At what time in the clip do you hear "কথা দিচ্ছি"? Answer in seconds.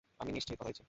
0.59-0.79